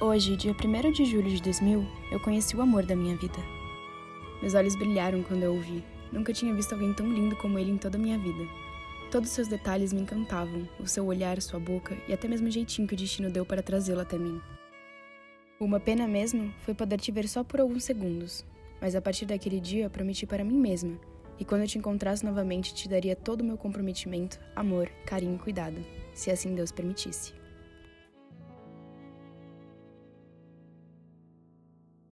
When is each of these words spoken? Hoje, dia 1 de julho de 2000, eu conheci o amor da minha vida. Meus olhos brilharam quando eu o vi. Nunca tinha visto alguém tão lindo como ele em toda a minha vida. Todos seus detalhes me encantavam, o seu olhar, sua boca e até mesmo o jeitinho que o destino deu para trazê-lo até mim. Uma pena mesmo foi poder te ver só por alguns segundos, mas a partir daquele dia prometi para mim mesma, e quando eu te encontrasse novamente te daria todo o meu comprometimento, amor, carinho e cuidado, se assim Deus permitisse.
Hoje, 0.00 0.36
dia 0.36 0.52
1 0.52 0.92
de 0.92 1.04
julho 1.04 1.28
de 1.28 1.42
2000, 1.42 1.84
eu 2.12 2.20
conheci 2.20 2.56
o 2.56 2.62
amor 2.62 2.86
da 2.86 2.94
minha 2.94 3.16
vida. 3.16 3.38
Meus 4.40 4.54
olhos 4.54 4.76
brilharam 4.76 5.24
quando 5.24 5.42
eu 5.42 5.52
o 5.52 5.60
vi. 5.60 5.82
Nunca 6.12 6.32
tinha 6.32 6.54
visto 6.54 6.72
alguém 6.72 6.94
tão 6.94 7.12
lindo 7.12 7.34
como 7.34 7.58
ele 7.58 7.72
em 7.72 7.76
toda 7.76 7.98
a 7.98 8.00
minha 8.00 8.16
vida. 8.16 8.46
Todos 9.10 9.30
seus 9.30 9.48
detalhes 9.48 9.92
me 9.92 10.02
encantavam, 10.02 10.68
o 10.78 10.86
seu 10.86 11.04
olhar, 11.04 11.42
sua 11.42 11.58
boca 11.58 11.98
e 12.06 12.12
até 12.12 12.28
mesmo 12.28 12.46
o 12.46 12.50
jeitinho 12.50 12.86
que 12.86 12.94
o 12.94 12.96
destino 12.96 13.28
deu 13.28 13.44
para 13.44 13.60
trazê-lo 13.60 14.00
até 14.00 14.16
mim. 14.16 14.40
Uma 15.58 15.80
pena 15.80 16.06
mesmo 16.06 16.54
foi 16.60 16.74
poder 16.74 17.00
te 17.00 17.10
ver 17.10 17.26
só 17.26 17.42
por 17.42 17.58
alguns 17.58 17.82
segundos, 17.82 18.44
mas 18.80 18.94
a 18.94 19.02
partir 19.02 19.26
daquele 19.26 19.58
dia 19.58 19.90
prometi 19.90 20.24
para 20.26 20.44
mim 20.44 20.60
mesma, 20.60 20.96
e 21.40 21.44
quando 21.44 21.62
eu 21.62 21.68
te 21.68 21.76
encontrasse 21.76 22.24
novamente 22.24 22.72
te 22.72 22.88
daria 22.88 23.16
todo 23.16 23.40
o 23.40 23.44
meu 23.44 23.58
comprometimento, 23.58 24.38
amor, 24.54 24.88
carinho 25.04 25.34
e 25.34 25.38
cuidado, 25.40 25.84
se 26.14 26.30
assim 26.30 26.54
Deus 26.54 26.70
permitisse. 26.70 27.37